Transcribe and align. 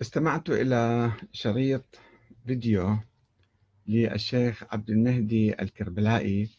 استمعت 0.00 0.50
إلى 0.50 1.12
شريط 1.32 1.98
فيديو 2.46 2.98
للشيخ 3.86 4.64
عبد 4.70 4.90
المهدي 4.90 5.62
الكربلائي 5.62 6.50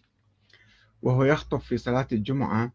وهو 1.02 1.24
يخطب 1.24 1.60
في 1.60 1.78
صلاة 1.78 2.08
الجمعة 2.12 2.74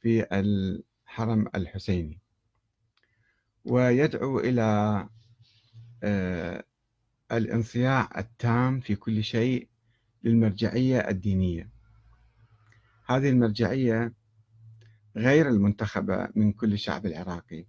في 0.00 0.26
الحرم 0.32 1.48
الحسيني. 1.54 2.20
ويدعو 3.64 4.40
إلى 4.40 5.08
آه، 6.02 6.64
الانصياع 7.32 8.10
التام 8.18 8.80
في 8.80 8.96
كل 8.96 9.24
شيء 9.24 9.68
للمرجعية 10.24 10.98
الدينية. 11.08 11.70
هذه 13.06 13.28
المرجعية 13.28 14.12
غير 15.16 15.48
المنتخبة 15.48 16.28
من 16.34 16.52
كل 16.52 16.72
الشعب 16.72 17.06
العراقي. 17.06 17.66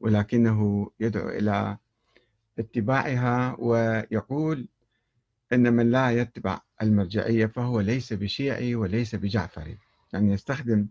ولكنه 0.00 0.90
يدعو 1.00 1.28
إلى 1.28 1.76
اتباعها 2.58 3.56
ويقول 3.58 4.68
أن 5.52 5.72
من 5.72 5.90
لا 5.90 6.10
يتبع 6.10 6.60
المرجعية 6.82 7.46
فهو 7.46 7.80
ليس 7.80 8.12
بشيعي 8.12 8.74
وليس 8.74 9.14
بجعفري. 9.14 9.78
يعني 10.12 10.32
يستخدم 10.32 10.86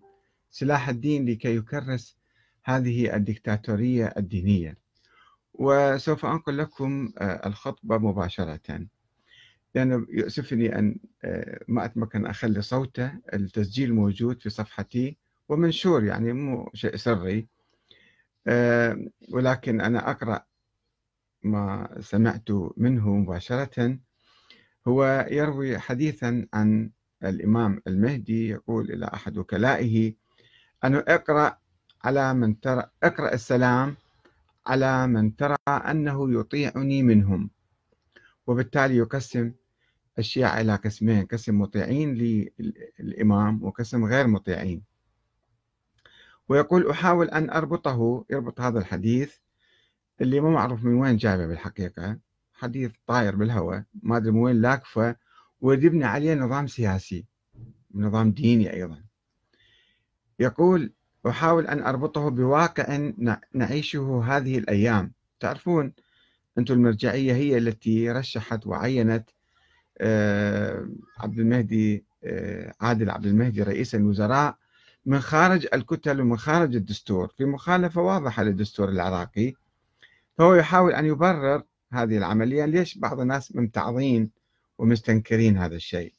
سلاح 0.50 0.90
الدين 0.90 1.30
لكي 1.30 1.56
يكرس 1.56 2.18
هذه 2.64 3.16
الدكتاتورية 3.16 4.14
الدينية. 4.18 4.78
وسوف 5.54 6.26
أنقل 6.26 6.58
لكم 6.58 7.14
آه، 7.18 7.48
الخطبة 7.48 7.98
مباشرة. 7.98 8.88
لأنه 9.76 10.06
يؤسفني 10.10 10.80
أن 10.80 10.98
آه، 11.24 11.60
ما 11.68 11.86
أتمكن 11.86 12.26
أخلي 12.26 12.62
صوته. 12.62 13.12
التسجيل 13.34 13.94
موجود 13.94 14.42
في 14.42 14.50
صفحتي 14.50 15.18
ومنشور 15.50 16.04
يعني 16.04 16.34
مو 16.34 16.70
شيء 16.74 16.96
سري. 16.96 17.48
ولكن 19.32 19.82
أنا 19.82 20.12
أقرأ 20.12 20.46
ما 21.44 21.90
سمعت 22.00 22.52
منه 22.78 23.16
مباشرة. 23.16 23.98
هو 24.88 25.28
يروي 25.32 25.80
حديثا 25.80 26.48
عن 26.54 26.90
الإمام 27.24 27.82
المهدي 27.88 28.50
يقول 28.50 28.92
إلى 28.92 29.06
أحد 29.14 29.38
وكلائه 29.38 30.14
أنه 30.86 31.04
أقرأ 31.08 31.58
على 32.04 32.34
من 32.34 32.60
ترى 32.60 32.90
أقرأ 33.04 33.34
السلام 33.34 33.96
على 34.68 35.08
من 35.08 35.36
ترى 35.36 35.58
أنه 35.70 36.40
يطيعني 36.40 37.04
منهم 37.04 37.50
وبالتالي 38.48 38.98
يقسم 38.98 39.52
الشيعة 40.20 40.62
إلى 40.62 40.76
قسمين 40.76 41.26
قسم 41.26 41.60
مطيعين 41.62 42.14
للإمام 43.00 43.64
وقسم 43.64 44.06
غير 44.06 44.28
مطيعين. 44.28 44.84
ويقول 46.50 46.90
أحاول 46.90 47.30
أن 47.30 47.50
أربطه 47.50 48.26
يربط 48.30 48.62
هذا 48.62 48.80
الحديث 48.80 49.36
اللي 50.22 50.40
ما 50.40 50.50
معروف 50.50 50.84
من 50.84 50.94
وين 50.94 51.18
جايبه 51.18 51.48
بالحقيقة 51.48 52.18
حديث 52.54 52.92
طاير 53.08 53.36
بالهواء 53.36 53.84
ما 54.04 54.18
أدري 54.18 54.32
من 54.32 54.40
وين 54.40 54.62
لاكفه 54.62 55.16
ويبني 55.62 56.06
عليه 56.06 56.34
نظام 56.36 56.68
سياسي 56.68 57.26
نظام 57.96 58.32
ديني 58.32 58.74
أيضا. 58.74 59.04
يقول 60.40 60.94
أحاول 61.28 61.68
أن 61.68 61.84
أربطه 61.84 62.30
بواقع 62.30 63.12
نعيشه 63.54 64.24
هذه 64.28 64.58
الأيام. 64.58 65.14
تعرفون 65.40 65.94
أنتم 66.58 66.74
المرجعية 66.74 67.34
هي 67.34 67.58
التي 67.58 68.12
رشحت 68.12 68.68
وعينت 68.68 69.30
آه، 69.98 70.90
عبد 71.18 71.40
المهدي 71.40 72.06
آه، 72.24 72.74
عادل 72.82 73.10
عبد 73.10 73.26
المهدي 73.26 73.64
رئيس 73.64 73.96
الوزراء 73.96 74.58
من 75.06 75.20
خارج 75.20 75.68
الكتل 75.74 76.22
ومن 76.22 76.38
خارج 76.38 76.76
الدستور 76.76 77.28
في 77.28 77.46
مخالفة 77.46 78.02
واضحة 78.02 78.44
للدستور 78.44 78.90
العراقي 78.90 79.54
فهو 80.38 80.54
يحاول 80.54 80.94
أن 80.94 81.06
يبرر 81.06 81.64
هذه 81.94 82.18
العملية 82.18 82.66
ليش 82.66 82.98
بعض 82.98 83.20
الناس 83.20 83.56
ممتعضين 83.56 84.32
ومستنكرين 84.78 85.58
هذا 85.58 85.76
الشيء. 85.76 86.14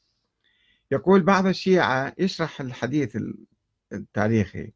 يقول 0.91 1.23
بعض 1.23 1.47
الشيعة 1.47 2.13
يشرح 2.19 2.61
الحديث 2.61 3.19
التاريخي. 3.93 4.73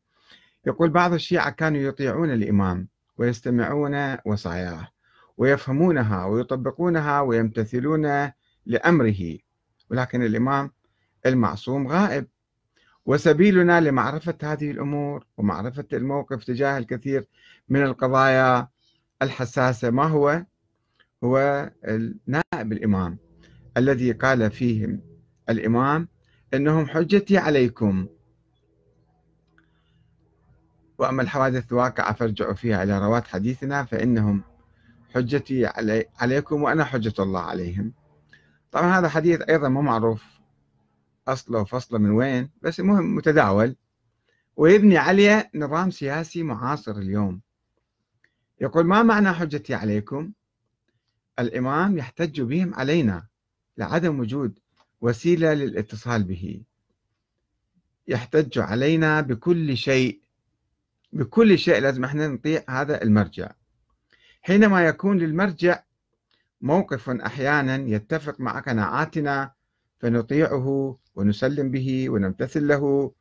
يقول 0.66 0.90
بعض 0.90 1.12
الشيعة 1.12 1.50
كانوا 1.50 1.80
يطيعون 1.80 2.30
الإمام 2.30 2.88
ويستمعون 3.18 4.16
وصاياه 4.26 4.88
ويفهمونها 5.36 6.24
ويطبقونها 6.24 7.20
ويمتثلون 7.20 8.30
لأمره 8.66 9.38
ولكن 9.90 10.22
الإمام 10.22 10.70
المعصوم 11.26 11.88
غائب. 11.88 12.26
وسبيلنا 13.10 13.80
لمعرفة 13.80 14.34
هذه 14.42 14.70
الأمور 14.70 15.26
ومعرفة 15.36 15.84
الموقف 15.92 16.44
تجاه 16.44 16.78
الكثير 16.78 17.26
من 17.68 17.82
القضايا 17.82 18.68
الحساسة. 19.22 19.90
ما 19.90 20.04
هو؟ 20.04 20.44
هو 21.24 21.70
نائب 22.26 22.72
الإمام 22.72 23.18
الذي 23.76 24.12
قال 24.12 24.50
فيهم 24.50 25.00
الإمام 25.48 26.08
إنهم 26.54 26.86
حجتي 26.86 27.38
عليكم. 27.38 28.06
وأما 30.98 31.22
الحوادث 31.22 31.72
الواقعة 31.72 32.12
فارجعوا 32.12 32.54
فيها 32.54 32.82
إلى 32.82 32.98
رواة 32.98 33.22
حديثنا 33.22 33.84
فإنهم 33.84 34.42
حجتي 35.14 35.66
علي 35.66 36.04
عليكم 36.20 36.62
وأنا 36.62 36.84
حجة 36.84 37.14
الله 37.18 37.40
عليهم. 37.40 37.92
طبعا 38.72 38.98
هذا 38.98 39.08
حديث 39.08 39.40
أيضا 39.40 39.68
مو 39.68 39.82
معروف. 39.82 40.39
أصله 41.28 41.60
وفصله 41.60 41.98
من 41.98 42.10
وين 42.10 42.50
بس 42.62 42.80
المهم 42.80 43.14
متداول. 43.16 43.76
ويبني 44.56 44.98
عليه 44.98 45.50
نظام 45.54 45.90
سياسي 45.90 46.42
معاصر 46.42 46.92
اليوم. 46.92 47.40
يقول 48.60 48.86
ما 48.86 49.02
معنى 49.02 49.32
حجتي 49.32 49.74
عليكم؟ 49.74 50.32
الإمام 51.38 51.98
يحتج 51.98 52.40
بهم 52.40 52.74
علينا 52.74 53.26
لعدم 53.78 54.20
وجود 54.20 54.58
وسيلة 55.00 55.54
للاتصال 55.54 56.24
به. 56.24 56.62
يحتج 58.08 58.58
علينا 58.58 59.20
بكل 59.20 59.76
شيء 59.76 60.20
بكل 61.12 61.58
شيء 61.58 61.80
لازم 61.80 62.04
إحنا 62.04 62.28
نطيع 62.28 62.64
هذا 62.68 63.02
المرجع. 63.02 63.50
حينما 64.42 64.86
يكون 64.86 65.18
للمرجع 65.18 65.82
موقف 66.60 67.10
أحيانا 67.10 67.76
يتفق 67.76 68.40
مع 68.40 68.60
قناعاتنا 68.60 69.52
فنطيعه 70.00 70.98
ونسلم 71.14 71.70
به 71.70 72.10
ونمتثل 72.10 72.68
له. 72.68 73.12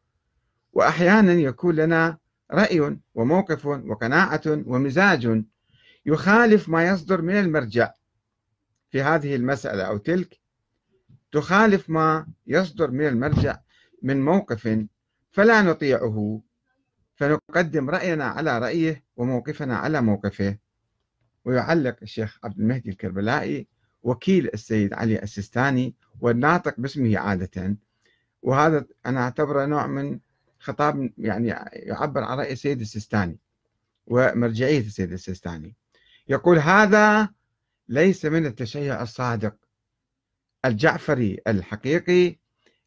وأحيانا 0.74 1.34
يكون 1.34 1.76
لنا 1.76 2.18
رأي 2.52 2.98
وموقف 3.16 3.66
وقناعة 3.66 4.42
ومزاج 4.48 5.44
يخالف 6.06 6.70
ما 6.70 6.88
يصدر 6.88 7.22
من 7.22 7.40
المرجع. 7.40 7.94
في 8.92 9.02
هذه 9.02 9.36
المسألة 9.36 9.84
أو 9.84 9.98
تلك 9.98 10.40
تخالف 11.32 11.90
ما 11.90 12.28
يصدر 12.48 12.92
من 12.92 13.08
المرجع 13.08 13.60
من 14.04 14.26
موقف 14.26 14.86
فلا 15.32 15.62
نطيعه. 15.62 16.42
فنقدم 17.16 17.90
رأينا 17.90 18.26
على 18.26 18.60
رأيه 18.60 19.04
وموقفنا 19.18 19.78
على 19.78 20.02
موقفه. 20.02 20.58
ويعلق 21.46 21.96
الشيخ 22.02 22.40
عبد 22.44 22.60
المهدي 22.60 22.90
الكربلائي 22.90 23.68
وكيل 24.04 24.50
السيد 24.54 24.94
علي 24.94 25.24
السيستاني 25.24 25.96
والناطق 26.22 26.76
باسمه 26.78 27.18
عادة. 27.18 27.76
وهذا 28.42 28.86
أنا 29.06 29.20
أعتبره 29.20 29.66
نوع 29.66 29.88
من 29.88 30.20
خطاب 30.60 31.12
يعني 31.18 31.48
يعبر 31.74 32.24
عن 32.24 32.38
رأي 32.38 32.54
السيد 32.54 32.82
السيستاني 32.82 33.38
ومرجعية 34.08 34.80
السيد 34.80 35.12
السيستاني. 35.12 35.76
يقول 36.28 36.60
هذا 36.60 37.30
ليس 37.90 38.26
من 38.26 38.46
التشيع 38.46 39.02
الصادق 39.02 39.56
الجعفري 40.66 41.40
الحقيقي 41.48 42.36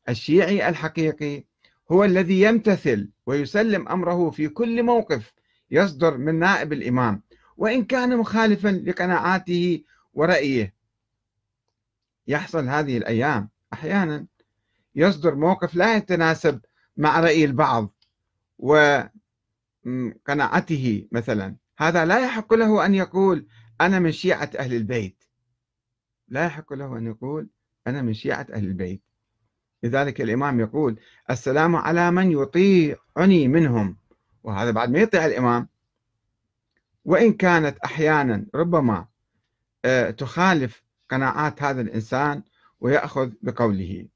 الشيعي 0.08 0.68
الحقيقي 0.68 1.44
هو 1.92 2.04
الذي 2.04 2.40
يمتثل 2.42 3.10
ويسلم 3.26 3.88
أمره 3.88 4.30
في 4.30 4.48
كل 4.48 4.82
موقف 4.82 5.32
يصدر 5.70 6.18
من 6.18 6.38
نائب 6.38 6.72
الإمام 6.72 7.22
وإن 7.56 7.84
كان 7.84 8.16
مخالفا 8.16 8.68
لقناعاته 8.68 9.84
ورأيه. 10.14 10.74
يحصل 12.26 12.68
هذه 12.68 12.98
الأيام. 12.98 13.48
أحيانا 13.72 14.26
يصدر 14.94 15.34
موقف 15.34 15.74
لا 15.74 15.96
يتناسب 15.96 16.60
مع 16.96 17.20
رأي 17.20 17.44
البعض 17.44 17.94
وقناعته 18.58 19.12
مثلا. 21.12 21.56
هذا 21.78 22.04
لا 22.04 22.24
يحق 22.24 22.54
له 22.54 22.86
أن 22.86 22.94
يقول 22.94 23.46
أنا 23.80 23.98
من 23.98 24.12
شيعة 24.12 24.50
أهل 24.58 24.74
البيت. 24.74 25.24
لا 26.28 26.46
يحق 26.46 26.72
له 26.72 26.98
أن 26.98 27.06
يقول 27.06 27.48
أنا 27.86 28.02
من 28.02 28.14
شيعة 28.14 28.46
أهل 28.52 28.64
البيت. 28.64 29.02
لذلك 29.82 30.20
الإمام 30.20 30.60
يقول 30.60 31.00
السلام 31.30 31.76
على 31.76 32.10
من 32.10 32.32
يطيعني 32.32 33.48
منهم. 33.48 33.96
وهذا 34.42 34.70
بعد 34.70 34.90
ما 34.90 34.98
يطيع 34.98 35.26
الإمام. 35.26 35.68
وإن 37.04 37.32
كانت 37.32 37.78
أحيانا 37.78 38.46
ربما 38.54 39.06
آه، 39.84 40.10
تخالف 40.10 40.82
قناعات 41.12 41.62
هذا 41.62 41.80
الإنسان 41.80 42.42
ويأخذ 42.80 43.30
بقوله. 43.42 44.06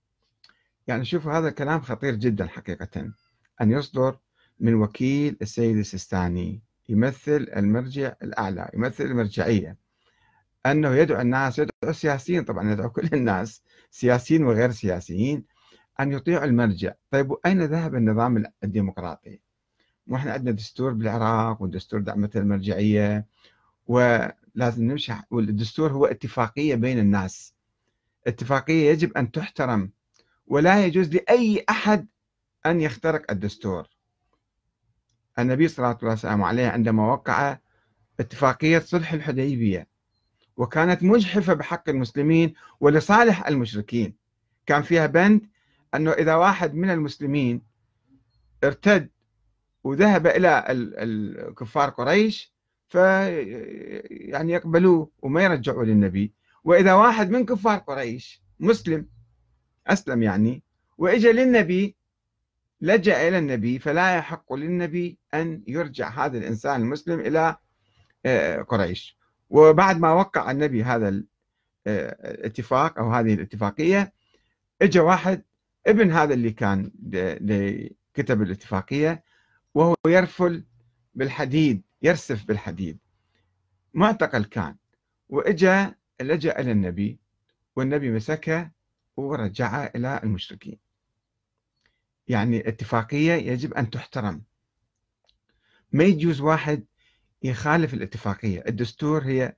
يعني 0.86 1.04
شوفوا 1.04 1.32
هذا 1.32 1.48
الكلام 1.48 1.80
خطير 1.80 2.14
جدا 2.14 2.46
حقيقة. 2.46 3.12
أن 3.60 3.70
يصدر 3.70 4.18
من 4.60 4.74
وكيل 4.74 5.36
السيد 5.42 5.76
السيستاني 5.76 6.62
يمثل 6.88 7.46
المرجع 7.56 8.12
الأعلى 8.22 8.70
يمثل 8.74 9.04
المرجعية. 9.04 9.76
أنه 10.66 10.94
يدعو 10.94 11.20
الناس 11.20 11.58
يدعو 11.58 11.72
السياسيين 11.84 12.44
طبعا 12.44 12.72
يدعو 12.72 12.90
كل 12.90 13.08
الناس 13.12 13.62
سياسيين 13.90 14.44
وغير 14.44 14.70
سياسيين 14.70 15.44
أن 16.00 16.12
يطيعوا 16.12 16.44
المرجع. 16.44 16.92
طيب 17.10 17.32
أين 17.46 17.62
ذهب 17.62 17.94
النظام 17.94 18.44
الديمقراطي؟ 18.64 19.40
وإحنا 20.08 20.32
عندنا 20.32 20.50
دستور 20.50 20.92
بالعراق 20.92 21.62
ودستور 21.62 22.00
دعمة 22.00 22.30
المرجعية 22.36 23.26
ولازم 24.56 24.84
نمشي 24.84 25.12
والدستور 25.30 25.92
هو 25.92 26.06
اتفاقية 26.06 26.74
بين 26.74 26.98
الناس. 26.98 27.54
اتفاقية 28.26 28.90
يجب 28.90 29.16
أن 29.16 29.30
تحترم 29.30 29.90
ولا 30.46 30.86
يجوز 30.86 31.08
لأي 31.08 31.64
أحد 31.70 32.06
أن 32.66 32.80
يخترق 32.80 33.30
الدستور. 33.30 33.86
النبي 35.38 35.68
صلى 35.68 35.86
الله 35.86 35.98
عليه 36.02 36.12
وسلم 36.12 36.42
عليه 36.42 36.66
عندما 36.68 37.12
وقع 37.12 37.58
اتفاقية 38.20 38.78
صلح 38.78 39.12
الحديبية 39.12 39.88
وكانت 40.56 41.02
مجحفة 41.02 41.54
بحق 41.54 41.88
المسلمين 41.88 42.54
ولصالح 42.80 43.46
المشركين. 43.46 44.16
كان 44.66 44.82
فيها 44.82 45.06
بند 45.06 45.46
أنه 45.94 46.10
إذا 46.12 46.34
واحد 46.34 46.74
من 46.74 46.90
المسلمين 46.90 47.62
ارتد 48.64 49.10
وذهب 49.84 50.26
إلى 50.26 50.64
الكفار 50.68 51.90
قريش 51.90 52.55
في 52.88 52.98
يعني 54.10 54.52
يقبلوه 54.52 55.10
وما 55.22 55.42
يرجعوا 55.42 55.84
للنبي. 55.84 56.32
وإذا 56.64 56.94
واحد 56.94 57.30
من 57.30 57.46
كفار 57.46 57.78
قريش 57.78 58.42
مسلم 58.60 59.06
أسلم 59.86 60.22
يعني 60.22 60.62
وإجا 60.98 61.32
للنبي 61.32 61.96
لجأ 62.80 63.28
إلى 63.28 63.38
النبي 63.38 63.78
فلا 63.78 64.16
يحق 64.16 64.52
للنبي 64.52 65.18
أن 65.34 65.62
يرجع 65.66 66.08
هذا 66.08 66.38
الإنسان 66.38 66.80
المسلم 66.80 67.20
إلى 67.20 67.56
آه، 68.26 68.62
قريش. 68.62 69.18
وبعد 69.50 69.98
ما 69.98 70.12
وقع 70.12 70.50
النبي 70.50 70.82
هذا 70.84 71.22
الاتفاق 71.86 72.98
أو 72.98 73.10
هذه 73.12 73.34
الاتفاقية 73.34 74.12
إجا 74.82 75.00
واحد 75.00 75.42
ابن 75.86 76.12
هذا 76.12 76.34
اللي 76.34 76.50
كان 76.50 76.90
كتب 78.14 78.42
الاتفاقية 78.42 79.24
وهو 79.74 79.94
يرفل 80.06 80.64
بالحديد. 81.14 81.82
يرسف 82.02 82.46
بالحديد. 82.46 82.98
معتقل 83.94 84.44
كان 84.44 84.76
وإجا 85.28 85.94
لجأ 86.20 86.60
إلى 86.60 86.72
النبي 86.72 87.18
والنبي 87.76 88.10
مسكه 88.10 88.70
ورجعه 89.16 89.92
إلى 89.94 90.20
المشركين. 90.24 90.78
يعني 92.28 92.68
اتفاقية 92.68 93.32
يجب 93.32 93.74
أن 93.74 93.90
تحترم. 93.90 94.42
ما 95.92 96.04
يجوز 96.04 96.40
واحد 96.40 96.84
يخالف 97.42 97.94
الاتفاقية. 97.94 98.64
الدستور 98.68 99.22
هي 99.24 99.56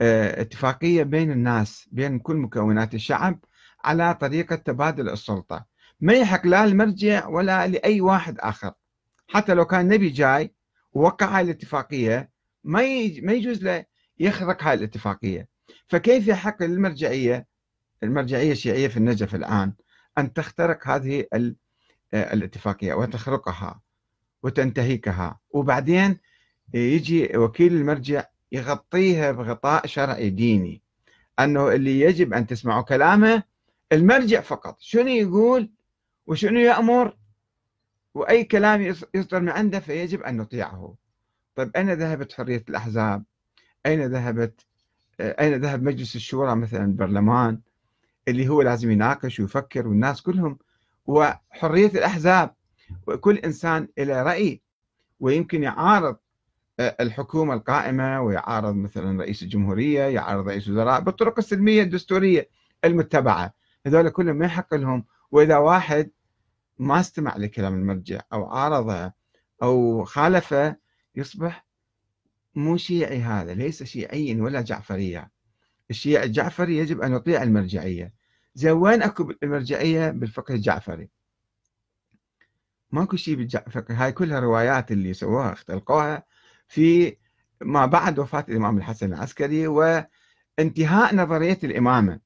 آه، 0.00 0.40
اتفاقية 0.40 1.02
بين 1.02 1.30
الناس 1.30 1.88
بين 1.92 2.18
كل 2.18 2.36
مكونات 2.36 2.94
الشعب 2.94 3.44
على 3.84 4.14
طريقة 4.14 4.56
تبادل 4.56 5.08
السلطة. 5.08 5.66
ما 6.00 6.12
يحق 6.12 6.46
لا 6.46 6.64
المرجع 6.64 7.26
ولا 7.26 7.66
لأي 7.66 8.00
واحد 8.00 8.38
آخر. 8.38 8.72
حتى 9.28 9.54
لو 9.54 9.64
كان 9.64 9.88
نبي 9.88 10.08
جاي 10.08 10.55
ووقع 10.96 11.36
هاي 11.36 11.42
الاتفاقية 11.42 12.30
ما 12.64 12.80
ما 13.22 13.32
يجوز 13.32 13.62
له 13.62 13.84
يخرق 14.18 14.62
هاي 14.62 14.74
الاتفاقية. 14.74 15.48
فكيف 15.88 16.28
يحق 16.28 16.62
للمرجعية 16.62 17.46
المرجعية 18.02 18.52
الشيعية 18.52 18.88
في 18.88 18.96
النجف 18.96 19.34
الآن 19.34 19.72
أن 20.18 20.32
تخترق 20.32 20.88
هذه 20.88 21.24
الاتفاقية 22.14 22.94
وتخرقها 22.94 23.80
وتنتهكها؟ 24.42 25.38
وبعدين 25.50 26.18
يجي 26.74 27.36
وكيل 27.36 27.72
المرجع 27.76 28.24
يغطيها 28.52 29.32
بغطاء 29.32 29.86
شرعي 29.86 30.30
ديني 30.30 30.82
أنه 31.38 31.72
اللي 31.72 32.00
يجب 32.00 32.34
أن 32.34 32.46
تسمعوا 32.46 32.82
كلامه 32.82 33.42
المرجع 33.92 34.40
فقط. 34.40 34.76
شنو 34.80 35.08
يقول 35.08 35.70
وشنو 36.26 36.60
يأمر؟ 36.60 37.16
وأي 38.16 38.44
كلام 38.44 38.94
يصدر 39.14 39.40
من 39.40 39.48
عنده 39.48 39.80
فيجب 39.80 40.22
أن 40.22 40.36
نطيعه. 40.36 40.94
طيب 41.54 41.70
أين 41.76 41.92
ذهبت 41.92 42.32
حرية 42.32 42.64
الأحزاب؟ 42.68 43.24
أين 43.86 44.06
ذهبت 44.06 44.66
آه، 45.20 45.36
أين 45.40 45.54
ذهب 45.54 45.82
مجلس 45.82 46.16
الشورى 46.16 46.56
مثلا 46.56 46.84
البرلمان 46.84 47.60
اللي 48.28 48.48
هو 48.48 48.62
لازم 48.62 48.90
يناقش 48.90 49.40
ويفكر 49.40 49.88
والناس 49.88 50.22
كلهم؟ 50.22 50.58
وحرية 51.06 51.86
الأحزاب. 51.86 52.54
وكل 53.06 53.36
إنسان 53.36 53.88
له 53.98 54.22
رأي 54.22 54.62
ويمكن 55.20 55.62
يعارض 55.62 56.16
آه، 56.80 56.96
الحكومة 57.00 57.54
القائمة 57.54 58.20
ويعارض 58.22 58.74
مثلا 58.74 59.20
رئيس 59.20 59.42
الجمهورية 59.42 60.02
يعارض 60.02 60.48
رئيس 60.48 60.68
الوزراء 60.68 61.00
بالطرق 61.00 61.38
السلمية 61.38 61.82
الدستورية 61.82 62.48
المتبعة. 62.84 63.54
هذول 63.86 64.10
كلهم 64.10 64.36
ما 64.36 64.46
يحق 64.46 64.74
لهم. 64.74 65.04
وإذا 65.30 65.56
واحد 65.56 66.10
ما 66.78 67.00
أستمع 67.00 67.36
لكلام 67.36 67.74
المرجع 67.74 68.20
أو 68.32 68.44
عارضه 68.44 69.12
أو 69.62 70.04
خالفه 70.04 70.76
يصبح 71.14 71.66
مو 72.54 72.76
شيعي 72.76 73.20
هذا 73.20 73.54
ليس 73.54 73.82
شيعيا 73.82 74.42
ولا 74.42 74.60
جعفريا 74.60 75.30
الشيعي 75.90 76.24
الجعفري 76.24 76.78
يجب 76.78 77.00
أن 77.00 77.12
يطيع 77.12 77.42
المرجعية. 77.42 78.14
زين 78.54 78.72
وين 78.72 79.02
أكو 79.02 79.32
المرجعية 79.42 80.10
بالفقه 80.10 80.54
الجعفري؟ 80.54 81.08
ماكو 82.90 83.16
شيء 83.16 83.34
بالفقه. 83.34 84.04
هاي 84.04 84.12
كلها 84.12 84.40
روايات 84.40 84.92
اللي 84.92 85.14
سووها 85.14 85.52
اختلقوها 85.52 86.26
في 86.68 87.16
ما 87.60 87.86
بعد 87.86 88.18
وفاة 88.18 88.44
الإمام 88.48 88.78
الحسن 88.78 89.12
العسكري 89.12 89.66
وانتهاء 89.66 91.14
نظرية 91.14 91.58
الإمامة 91.64 92.20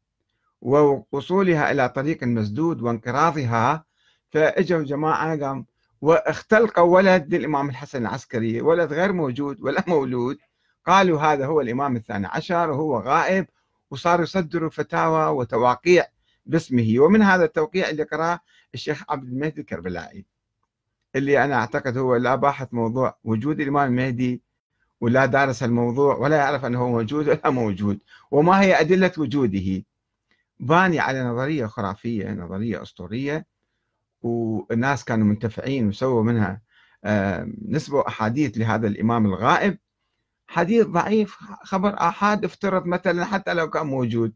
ووصولها 0.61 1.71
إلى 1.71 1.89
طريق 1.89 2.25
مسدود 2.25 2.83
وانقراضها 2.83 3.85
فاجوا 4.31 4.83
جماعة 4.83 5.41
قام 5.41 5.67
واختلقوا 6.01 6.85
ولد 6.85 7.35
للإمام 7.35 7.69
الحسن 7.69 8.03
العسكري 8.07 8.61
ولد 8.61 8.93
غير 8.93 9.13
موجود 9.13 9.61
ولا 9.63 9.85
مولود. 9.89 10.39
قالوا 10.87 11.21
هذا 11.21 11.47
هو 11.47 11.61
الإمام 11.61 11.97
الثاني 11.97 12.27
عشر 12.27 12.71
وهو 12.71 12.99
غائب 12.99 13.47
وصاروا 13.91 14.23
يصدروا 14.23 14.71
فتاوى 14.71 15.37
وتواقيع 15.37 16.07
باسمه. 16.47 16.95
ومن 16.99 17.23
هذا 17.23 17.45
التوقيع 17.45 17.89
اللي 17.89 18.03
قراه 18.03 18.41
الشيخ 18.75 19.05
عبد 19.09 19.29
المهدي 19.29 19.61
الكربلائي 19.61 20.25
اللي 21.17 21.45
أنا 21.45 21.55
أعتقد 21.55 21.97
هو 21.99 22.17
لا 22.17 22.35
باحث 22.35 22.69
موضوع 22.75 23.19
وجود 23.25 23.61
الإمام 23.61 23.89
المهدي 23.91 24.43
ولا 25.01 25.27
دارس 25.27 25.63
الموضوع 25.63 26.17
ولا 26.17 26.37
يعرف 26.37 26.65
أنه 26.65 26.89
موجود 26.89 27.29
ولا 27.29 27.51
موجود 27.51 27.99
وما 28.31 28.61
هي 28.61 28.81
أدلة 28.81 29.13
وجوده. 29.19 29.85
باني 30.61 30.99
على 31.01 31.23
نظرية 31.25 31.67
خرافية 31.67 32.31
نظرية 32.33 32.83
أسطورية. 32.83 33.47
والناس 34.23 35.05
كانوا 35.05 35.27
منتفعين 35.27 35.89
وسووا 35.89 36.23
منها 36.23 36.63
نسبوا 37.69 38.09
أحاديث 38.09 38.59
لهذا 38.59 38.87
الإمام 38.87 39.27
الغائب. 39.27 39.79
حديث 40.47 40.87
ضعيف 40.87 41.37
خبر 41.63 41.95
آحاد 42.01 42.45
افترض 42.45 42.87
مثلا 42.87 43.25
حتى 43.25 43.55
لو 43.55 43.71
كان 43.71 43.87
موجود. 43.87 44.33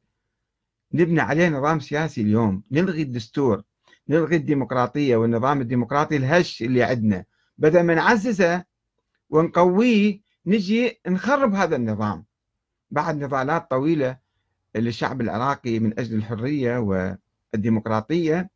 نبني 0.95 1.21
عليه 1.21 1.49
نظام 1.49 1.81
سياسي 1.81 2.21
اليوم 2.21 2.62
نلغي 2.73 3.03
الدستور 3.03 3.62
نلغي 4.09 4.37
الديمقراطية 4.37 5.17
والنظام 5.17 5.61
الديمقراطي 5.61 6.17
الهش 6.17 6.62
اللي 6.62 6.83
عندنا. 6.83 7.25
بدل 7.59 7.83
ما 7.83 7.95
نعززه 7.95 8.64
ونقويه 9.31 10.21
نجي 10.47 11.00
نخرب 11.07 11.55
هذا 11.55 11.76
النظام. 11.76 12.25
بعد 12.91 13.17
نضالات 13.17 13.71
طويلة 13.71 14.19
للشعب 14.76 15.21
العراقي 15.21 15.79
من 15.79 15.99
أجل 15.99 16.17
الحرية 16.17 16.79
والديمقراطية 17.55 18.50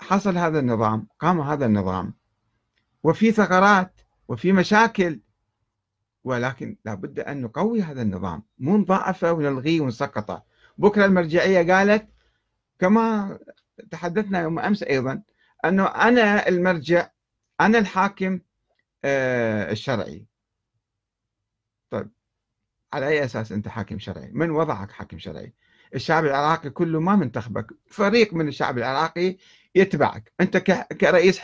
حصل 0.00 0.38
هذا 0.38 0.58
النظام 0.58 1.06
قام 1.18 1.40
هذا 1.40 1.66
النظام. 1.66 2.14
وفي 3.02 3.32
ثغرات 3.32 4.00
وفي 4.28 4.52
مشاكل 4.52 5.20
ولكن 6.24 6.76
لابد 6.84 7.20
أن 7.20 7.42
نقوي 7.42 7.82
هذا 7.82 8.02
النظام. 8.02 8.42
مو 8.58 8.76
نضعفه 8.76 9.32
ونلغيه 9.32 9.80
ونسقطه. 9.80 10.44
بكرة 10.78 11.04
المرجعية 11.04 11.72
قالت 11.74 12.08
كما 12.78 13.38
تحدثنا 13.90 14.40
يوم 14.40 14.58
أمس 14.58 14.82
أيضا 14.82 15.22
أنه 15.64 15.86
أنا 15.86 16.48
المرجع 16.48 17.10
أنا 17.60 17.78
الحاكم 17.78 18.40
آه، 19.04 19.72
الشرعي. 19.72 20.26
طيب 21.90 22.10
على 22.92 23.08
أي 23.08 23.24
أساس 23.24 23.52
أنت 23.52 23.68
حاكم 23.68 23.98
شرعي؟ 23.98 24.30
من 24.32 24.50
وضعك 24.50 24.90
حاكم 24.90 25.18
شرعي؟ 25.18 25.52
الشعب 25.94 26.24
العراقي 26.24 26.70
كله 26.70 27.00
ما 27.00 27.16
منتخبك 27.16 27.66
فريق 27.90 28.34
من 28.34 28.48
الشعب 28.48 28.78
العراقي 28.78 29.36
يتبعك 29.74 30.32
أنت 30.40 30.56
كرئيس 31.00 31.36